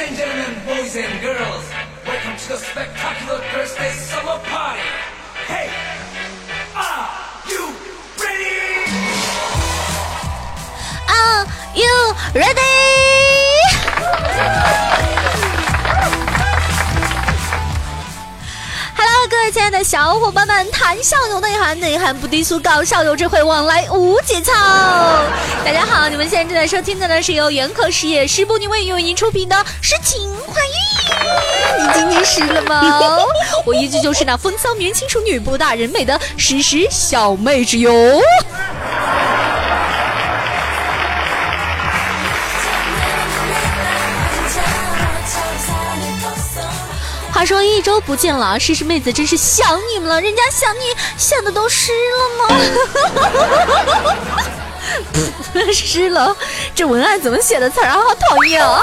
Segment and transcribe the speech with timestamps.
[0.00, 1.64] and gentlemen, boys and girls,
[2.06, 4.80] welcome to the spectacular Thursday summer party.
[5.46, 5.68] Hey,
[6.76, 7.10] are
[7.48, 7.74] you
[8.22, 8.86] ready?
[11.08, 14.87] Are you ready？Hello，
[19.48, 24.52] 位亲爱的小伙伴们，谈笑有内涵，内涵不低俗，搞笑有智慧，往来无节操。
[25.64, 31.80] 大家好，你们现在正在收听的呢是由元科实业十步女为为您出品的《诗情画意》。
[31.82, 32.82] 你今天湿了吗？
[33.64, 38.20] 我依旧就是那风骚年轻熟女，不大人美的诗诗小妹纸哟。
[47.38, 50.80] 话说一周不见了，诗诗妹子真是想你们了，人家想你
[51.16, 52.48] 想的都湿了吗？
[55.72, 56.36] 湿了，
[56.74, 57.94] 这文案怎么写的词儿啊？
[57.94, 58.82] 好讨厌啊！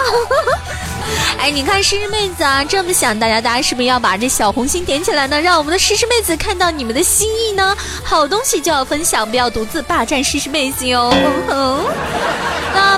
[1.38, 5.42] 哎，你看诗诗妹子啊，这么想大家，大家是不是要把这小红心点起来呢？
[5.42, 7.76] 让我们的诗诗妹子看到你们的心意呢？
[8.06, 11.14] 好东西就要分享，不要独自霸占诗诗妹子哟。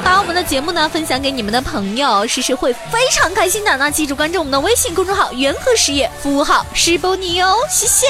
[0.08, 3.76] 把我们的节目呢分享给你们的朋友，诗诗会非常开心的。
[3.76, 8.08] 那记住关注我们的微信公众号“元和实业”，服务号诗波你哦，谢谢。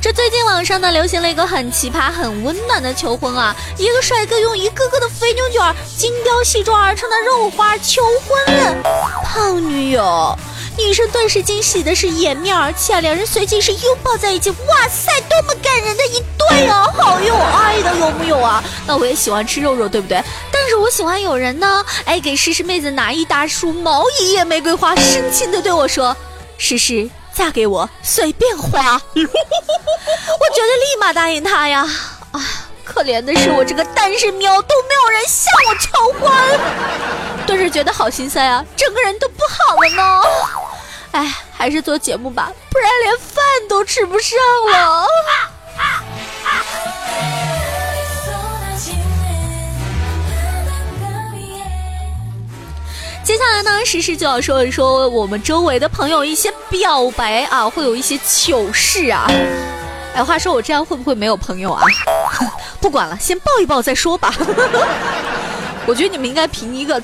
[0.00, 3.54] 这最近网上呢流行了一个很奇葩、很温暖的求婚啊！
[3.78, 5.60] 一个帅哥用一个个的肥牛卷、
[5.96, 8.74] 精雕细琢而成的肉花求婚了
[9.22, 10.36] 胖女友，
[10.78, 13.00] 女生顿时惊喜的是掩面而泣啊！
[13.00, 16.84] 两人随即是拥抱在一起，哇塞，多么感人的一对啊！
[16.96, 18.62] 好有爱的，有木有啊？
[18.86, 20.22] 那我也喜欢吃肉肉，对不对？
[20.52, 26.16] 但是我喜欢有人呢，哎，给诗诗妹子拿一大束毛一叶玫瑰花，深情的对我说
[26.58, 31.86] ：“诗诗。”嫁给我，随便花， 我觉得立马答应他呀！
[32.30, 32.40] 啊，
[32.82, 35.88] 可怜的是我这个单身喵，都没有人向我求
[36.18, 36.32] 婚，
[37.46, 40.22] 顿时觉得好心塞啊，整个人都不好了呢。
[41.12, 44.36] 哎，还是做节目吧，不然连饭都吃不上
[44.72, 45.06] 了。
[53.22, 59.26] 接下来呢，诗诗就要说一说我们周围的朋友一些表白啊，会有一些糗事啊。
[60.14, 61.84] 哎，话说我这样会不会没有朋友啊？
[62.80, 64.32] 不管了，先抱一抱再说吧。
[65.86, 67.02] 我觉得你们应该评一个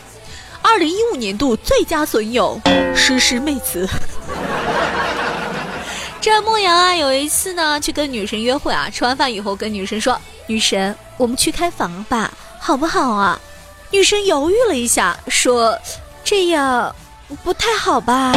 [0.72, 2.59] 二零一五年度最佳损友，
[2.97, 3.87] 诗诗妹子。
[6.19, 10.19] 这莫阳啊，有一次呢去跟女神约会啊，吃完饭以后跟女神说
[10.49, 13.38] ：“女神，我们去开房吧，好不好啊？”
[13.93, 15.78] 女神犹豫了一下，说。
[16.25, 16.94] 这样
[17.44, 18.32] 不太好吧？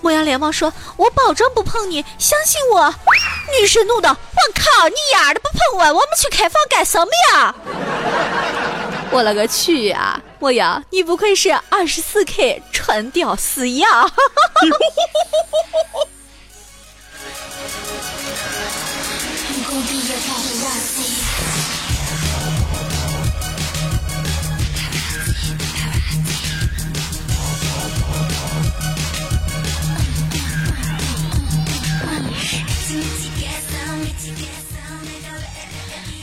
[0.00, 2.94] 莫阳连忙说：“我保证不碰你，相信我。”
[3.60, 7.54] 女神怒道：“我靠，你丫的不碰我，我们去开房干什么呀？”
[9.12, 10.18] 我勒个去呀！
[10.40, 14.06] 莫阳，你不愧是二十四 K 纯屌丝呀！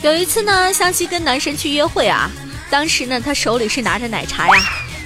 [0.02, 2.30] 有一次呢，湘西跟男神去约会啊，
[2.70, 4.54] 当时呢，他手里是拿着奶茶呀，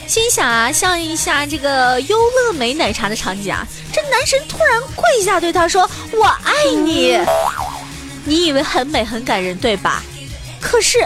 [0.07, 6.53] 心想啊，像一下这个优乐美奶茶的场景啊，这男神突然跪下对他说：“我爱
[6.85, 7.19] 你。”
[8.25, 10.03] 你以为很美很感人对吧？
[10.61, 11.01] 可是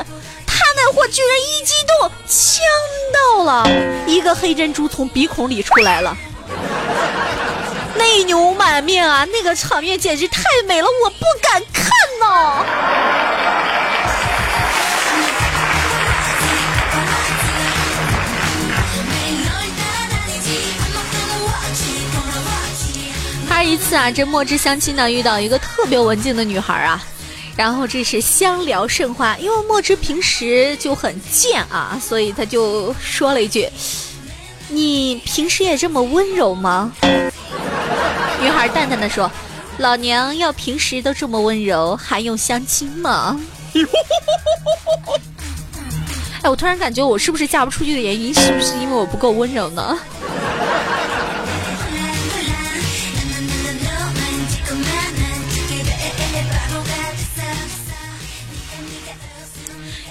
[0.47, 2.65] 他那货居然一激动呛
[3.13, 3.69] 到了，
[4.07, 6.17] 一个黑珍珠从鼻孔里出来了，
[7.97, 12.65] 泪流满面啊，那个场面简直太美了，我不敢看呐。
[23.65, 27.03] 这一次啊，这墨汁相亲呢遇到一个特别文静的女孩啊，
[27.57, 33.67] 然后这是相聊甚欢，因为墨汁平时就很贱啊，所以他就说了一句
[34.69, 36.93] ：“你平时也这么温柔吗？”
[38.39, 39.33] 女孩淡淡的说
[39.81, 43.41] ：“老娘要平时都这么温柔，还用相亲吗？”
[46.43, 49.99] 哎，我突然感觉我是不是嫁不出去的原因，是不是因为我不够温柔呢？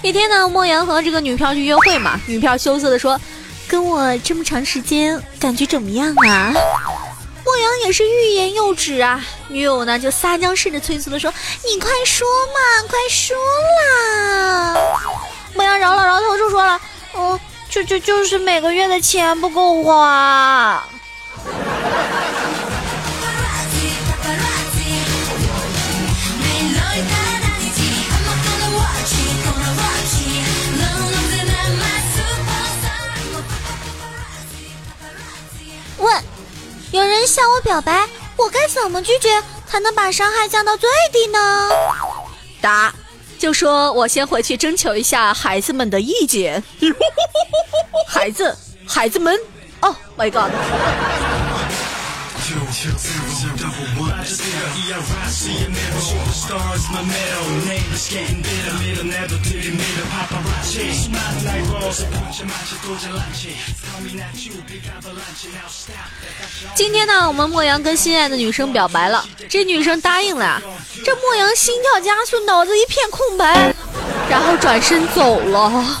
[0.04, 3.18] 一天呢，莫言和这个女票去约会嘛，女票羞涩的说
[3.66, 6.52] ：“跟我这么长时间，感觉怎么样啊？”
[7.42, 11.32] 莫阳也是欲言又止啊，女友呢就撒娇似的催促的说
[11.64, 13.34] ：“你快说嘛，快说
[13.80, 14.76] 啦！”
[15.56, 16.78] 莫阳摇了摇头就说了
[17.16, 17.40] ：“嗯，
[17.70, 20.86] 就就就是每个月的钱不够花。”
[37.34, 39.28] 向我表白，我该怎么拒绝
[39.66, 41.68] 才能把伤害降到最低呢？
[42.60, 42.94] 答：
[43.40, 46.62] 就说我先回去征求一下孩子们的意见。
[48.06, 49.36] 孩子，孩子们
[54.94, 55.24] ，Oh my！
[66.74, 70.62] 今天呢，我们莫阳跟心爱的女生表白了，这女生答应了呀。
[71.04, 73.74] 这莫阳心跳加速，脑子一片空白，
[74.28, 76.00] 然后转身走了。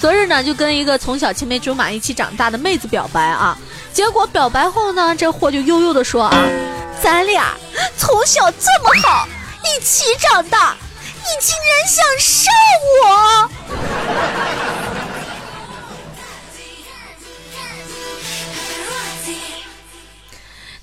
[0.00, 3.56] 昨日呢，就跟一个从小青梅竹马一起长大的妹子表白啊，
[3.92, 6.34] 结果表白后呢，这货就悠悠的说啊，
[7.02, 7.54] 咱俩
[7.96, 9.28] 从小这么好，
[9.64, 10.74] 一起长大，
[11.04, 12.50] 你竟然想杀
[13.04, 13.50] 我！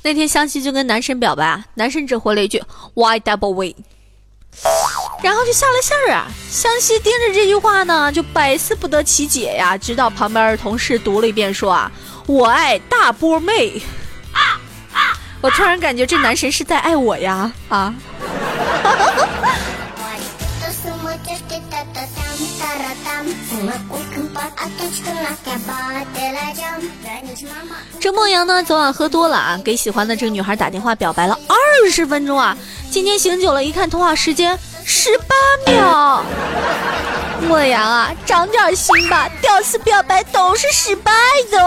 [0.02, 2.64] 那天湘西就跟男神表白，男神只回了一句
[2.94, 3.76] Why double way？
[5.22, 6.28] 然后就下了线儿啊！
[6.50, 9.78] 湘西盯着这句话呢，就百思不得其解呀。
[9.78, 11.92] 直到旁边的同事读了一遍，说啊，
[12.30, 13.82] 我爱大波妹。
[15.42, 17.52] 我突然感觉这男神是在爱我呀！
[17.70, 17.92] 啊！
[28.00, 32.56] 这莫阳呢，昨晚喝多了啊，给喜欢的这个女孩打电话表白了二十分钟啊。
[32.92, 34.56] 今天醒酒了，一看通话时间
[34.86, 36.24] 十八秒。
[37.48, 41.12] 莫阳啊，长点心吧，屌丝表白都是失败
[41.52, 41.60] 的。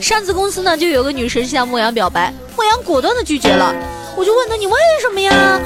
[0.00, 3.74] 上次公司呢，就有个女神向莫阳表白，莫阳果断的拒绝了。
[4.16, 5.60] 我就问他你为什么呀？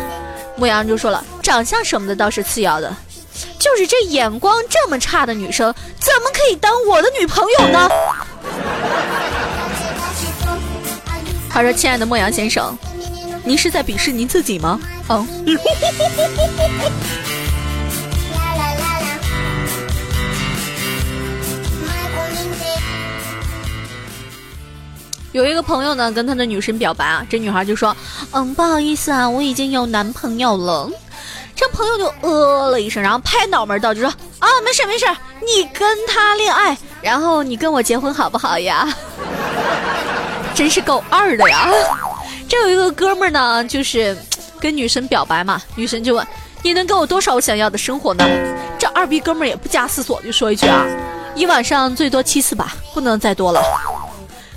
[0.56, 2.94] 莫阳就说了，长相什么的倒是次要的，
[3.58, 7.88] 就是这眼光这么差的女生，怎么可以当我的女朋友呢？
[11.52, 12.78] 他说：“亲爱的莫阳先生，
[13.44, 15.26] 您是在鄙视您自己吗？”嗯。
[25.32, 27.96] 有一个朋友呢，跟他的女神表白啊，这女孩就说
[28.32, 30.90] ：“嗯，不好意思啊，我已经有男朋友了。”
[31.54, 34.10] 这朋友就呃了一声，然后拍脑门道就说
[34.40, 35.06] ：“啊，没事没事，
[35.40, 38.88] 你跟他恋爱，然后你跟我结婚好不好呀？”
[40.52, 41.70] 真是够二的呀！
[42.50, 44.17] 这有一个哥们儿呢，就是
[44.61, 46.26] 跟女神表白嘛，女神就问
[46.64, 48.25] ：“你能给我多少我想要的生活呢？”
[48.76, 50.85] 这二逼哥们儿也不加思索就说一句啊
[51.37, 53.62] ：“一晚上最多七次吧，不能再多了。”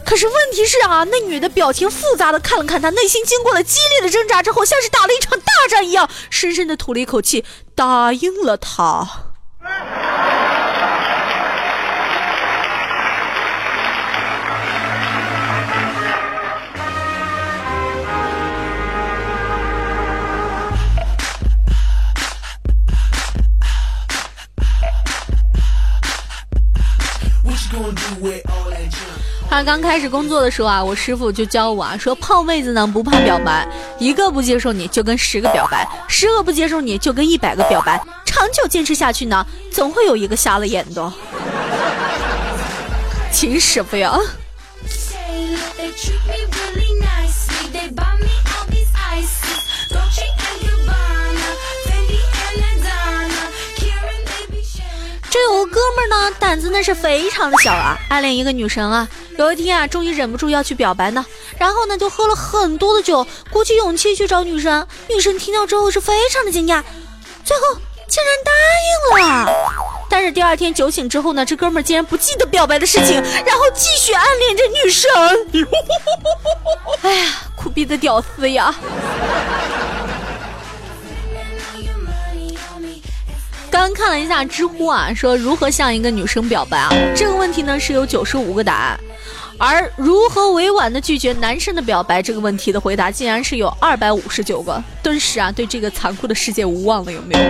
[0.04, 9.07] 可是问题是啊，那女的表情复杂的看了看他，内心经过了激烈的挣扎之后，像是打了一场大战一样，深深的吐了一口气，答应了他。
[29.63, 33.65] 刚开始工作的时候啊，我师傅就教我啊，说泡妹子呢不怕表白，
[33.98, 41.13] 一个不接受你就跟十个表白，十个不接受你就跟一百个表白，长久坚持下去呢，总会有一个瞎了眼的。
[43.32, 44.20] 秦师傅呀。
[55.32, 59.08] 这有个哥们儿呢，胆子那是非常的小啊，暗恋一个女神啊。
[59.38, 61.25] 有一天啊，终于忍不住要去表白呢，
[61.58, 64.88] 然后呢就喝了很多的酒，鼓起勇气去找女神。
[65.10, 66.84] 女神听到之后是非常的惊讶，
[67.44, 67.63] 最后
[68.08, 68.52] 竟然答
[69.20, 69.54] 应了。
[70.10, 75.10] 但是第二天酒醒之后呢，这哥们儿竟然不记得表白的事情，然后继续暗恋着女神。
[77.02, 78.74] 哎呀，苦逼的屌丝呀！
[83.72, 86.92] 刚看了一下知乎啊，说如何向一个女生表白啊？
[87.16, 89.00] 这个问题呢是有九十五个答案，
[89.65, 94.84] 而如何委婉的拒绝男生的表白这个问题的回答竟然是有二百五十九个。
[95.01, 97.41] 顿时啊，对这个残酷的世界无望了，有没有？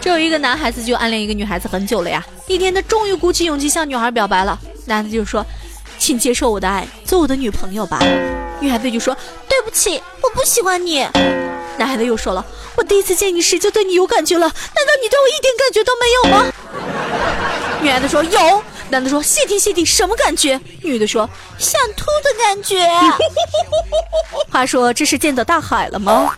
[0.00, 4.58] 这有一个男孩子就暗恋一个女孩子很久了呀，一天他终于鼓起勇气向女孩表白了。
[4.86, 5.46] 男的就说
[6.00, 8.00] ：“请接受我的爱，做我的女朋友吧。”
[8.58, 9.16] 女孩子就说
[9.48, 11.06] ：“对不起，我不喜欢你。”
[11.78, 12.44] 男孩子又说了
[12.76, 16.52] ：“我第一次见你时就对你有感觉了，难道你对我一点感觉都没有吗？”
[17.80, 21.28] 女孩子说：“有。”男的说：“谢天谢地，什么感觉？”女的说
[21.58, 22.86] ：“想吐的感觉。
[24.50, 26.34] ”话说这是见到大海了吗？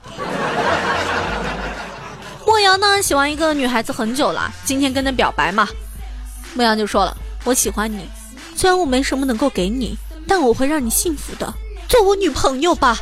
[2.47, 5.67] 莫阳呢喜欢一个女孩子很久了，今天跟她表白嘛，
[6.55, 8.07] 莫阳就说了：“我喜欢你，
[8.55, 9.97] 虽然我没什么能够给你，
[10.29, 11.55] 但我会让你幸福的，
[11.89, 12.99] 做我女朋友吧。”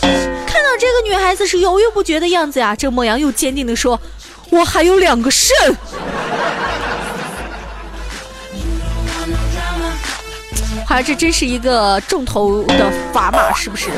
[0.00, 4.00] 看到这个女孩子是犹豫不决的样子呀，这莫阳又坚定的说
[4.50, 5.56] ：“我还有两个肾。”
[11.02, 13.90] 这真是一个重头的砝码，是不是？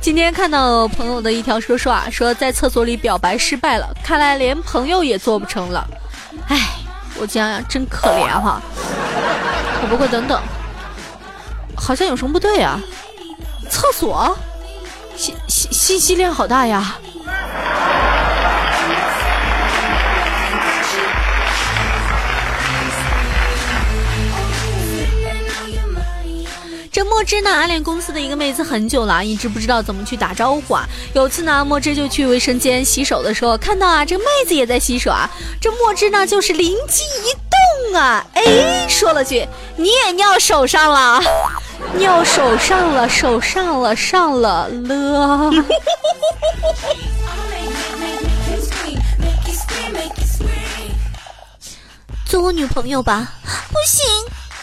[0.00, 5.86] 今天看到朋友的一条说说啊，说在厕所里表白失败了，看来连朋友也做不成了。
[6.48, 6.58] 哎，
[7.18, 8.60] 我讲讲真可怜哈。
[9.88, 10.40] 不过等等，
[11.76, 12.80] 好像有什么不对啊？
[13.70, 14.36] 厕所，
[15.16, 16.96] 信信信息量好大呀。
[26.92, 30.86] 这墨汁呢，暗恋公司的一个妹子很久了，一直不知道怎么去打招呼啊。
[31.14, 35.26] 有次呢，墨汁就去卫生间洗手的时候，看到啊，这妹子也在洗手啊。
[35.58, 41.18] 这墨汁呢，就是灵机一动啊，哎，说了句：“你也尿手上了，
[41.96, 45.50] 尿手上了，手上了，上了了。”
[52.26, 53.32] 做我女朋友吧？
[53.70, 54.04] 不行，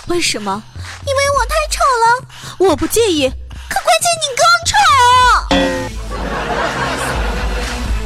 [0.07, 0.62] 为什么？
[1.89, 2.05] 好了，
[2.60, 3.27] 我不介意。
[3.27, 4.74] 可关键你更丑。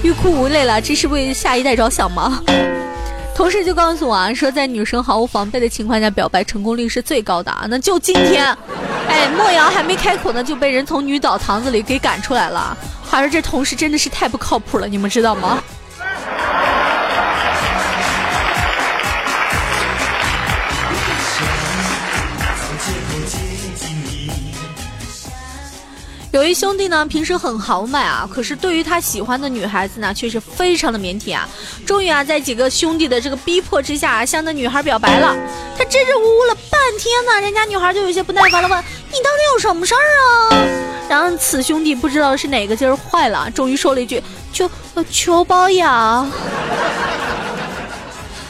[0.03, 2.41] 欲哭无泪了，这是为下一代着想吗？
[3.35, 7.65] 同事就告诉我啊，说在女生毫无防备的情况下表白成功率是最高的啊。
[7.67, 8.45] 那就今天，
[9.09, 12.77] 哎，莫瑶还没开口呢，就被人从女澡堂子里给赶出来了。
[13.05, 15.61] 还是这同事真的是太不靠谱了，你们知道吗？
[26.33, 31.47] 有一兄弟呢，平时很豪迈啊，可是对于他喜欢的女孩子呢，却是非常的腼腆啊。
[31.85, 35.35] 终于啊，在几个兄弟的这个逼迫之下，向那女孩表白了。
[35.77, 40.57] 他支支吾吾了半天呢，人家女孩就有些不耐烦了，问：“你到底有什么事儿啊？”
[41.07, 44.19] 然后此兄弟不知道是哪个劲儿坏了，终于说了一句
[44.51, 44.67] ：“求
[45.11, 46.27] 求包养。”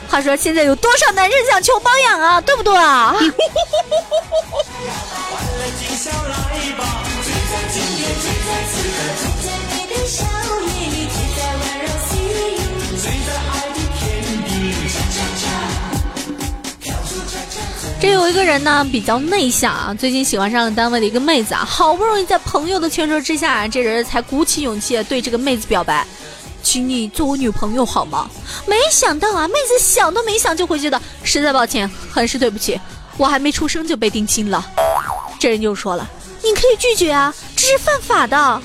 [0.07, 2.39] 话说现在有多少男人想求包养啊？
[2.39, 3.13] 对不对啊？
[17.99, 26.05] 这有一个人呢，比较内向啊，最近喜欢上了单位的一个妹子啊，好不容易在朋友的劝说之下，这人才鼓起勇气对这个妹子表白，
[26.61, 28.29] 请你做我女朋友好吗？
[28.67, 32.77] 没想到啊，妹子想都没想就回绝的，实在抱歉，很是对不起，
[33.15, 34.69] 我还没出生就被定亲了。
[35.39, 36.05] 这人就说了，
[36.43, 38.61] 你可以拒绝啊，这是犯法的。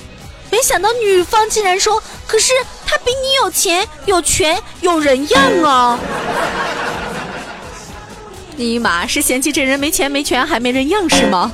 [0.51, 2.53] 没想到女方竟然说，可是
[2.87, 5.99] 他比你有钱、有权、有人样啊。
[8.57, 11.53] 尼玛是嫌弃这人没钱没权还没人样是吗？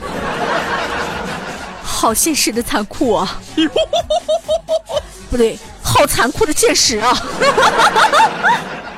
[1.83, 3.41] 好现实的残酷啊！
[5.31, 7.17] 不对，好残酷的现实啊！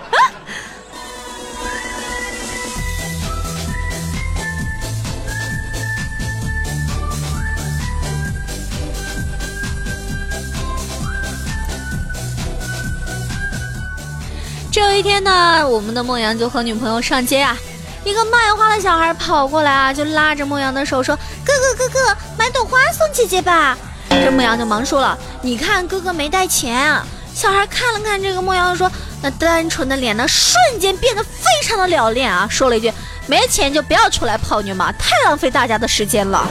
[15.06, 17.56] 天呢，我们的梦阳就和女朋友上街啊。
[18.04, 23.78] 一个卖花的小孩跑过来啊，就拉着牧羊的手说：“哥哥哥哥，买朵花送姐姐吧。”
[24.10, 28.90] 这牧羊就忙说了：“你看哥哥没带钱。”啊。”小孩看了看这个牧羊，说
[29.22, 32.92] ：“那单纯的脸呢，瞬间变得非常的 lão 练啊，说了一句：
[33.26, 36.44] 没钱就不要出来泡妞嘛，太浪费大家的时间了。”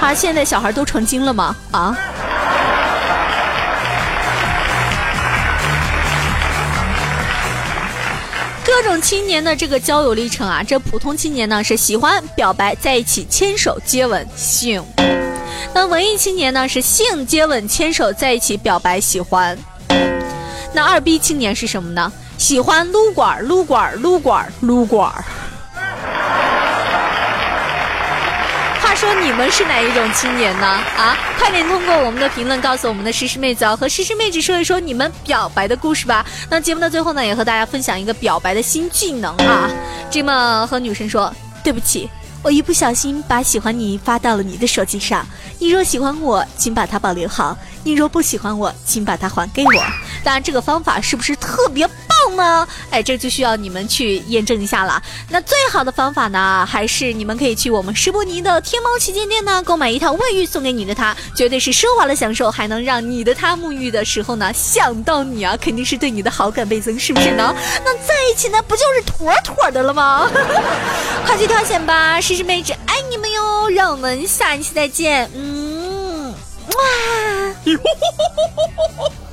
[0.00, 1.54] 他现在小孩都成精了吗？
[1.70, 1.96] 啊？
[8.86, 14.80] 这种青年的这个交友历程啊，这普通青年呢是喜欢表白在一起牵手接吻性，
[15.74, 19.58] 那文艺青年呢是性接吻牵手在一起表白喜欢，
[20.72, 22.12] 那二逼青年是什么呢？
[22.38, 25.12] 喜欢撸管撸管撸管撸管。
[28.96, 30.66] 说你们是哪一种青年呢？
[30.66, 36.24] 啊，快点通过我们的评论告诉我们的诗诗妹子哦，和诗诗妹子说一说你们表白的故事吧。
[36.48, 39.70] 那节目的最后呢，也和大家分享一个表白的新技能啊。
[40.10, 41.30] 这么和女生说，
[41.62, 42.08] 对不起。
[42.42, 45.26] 我一不小心把喜欢你发到了你的手机上，
[45.58, 47.54] 你若喜欢我，请把它保留好；
[47.86, 49.72] 你若不喜欢我，请把它还给我。
[50.24, 52.66] 当然，这个方法是不是特别棒呢？
[52.90, 55.00] 哎，这就需要你们去验证一下了。
[55.30, 67.54] 那最好的方法呢，还是你们可以去我们施波尼的天猫旗舰店呢，购买一套卫浴送给你的他，绝对是奢华的享受，还能让你的他沐浴的时候呢想到你啊，肯定是对你的好感倍增，是不是呢？
[67.84, 70.28] 那在一起呢，不就是妥妥的了吗？
[71.24, 72.20] 快去挑选吧！
[72.20, 75.30] 诗诗妹纸爱你们哟，让我们下一期再见。
[75.36, 75.55] 嗯，
[77.74, 79.10] 哇。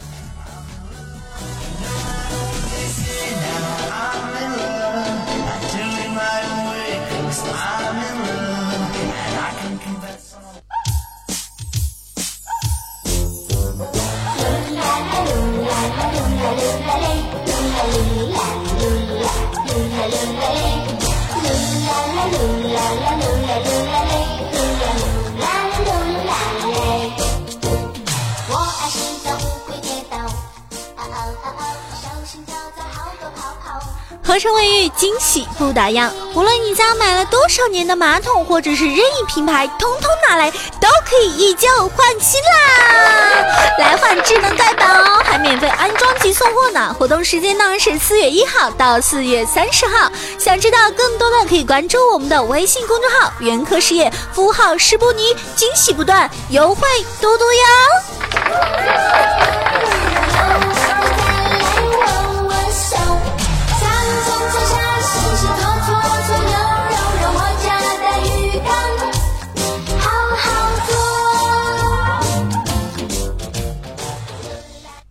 [34.26, 36.10] 合成卫浴，惊喜不打烊。
[36.34, 43.46] 无论你家买了多少年的马桶，或者是任意品牌，通通拿来都可以以旧换新啦！
[43.78, 46.96] 来换智能盖板哦，还免费安装及送货呢。
[46.98, 50.10] 活动时间呢是四月一号到四月三十号。
[50.40, 56.88] 想知道更多的，可以关注我们的微信公众号“元科事业”，服务号施布尼，惊喜不断，优惠
[57.22, 57.62] 多多哟。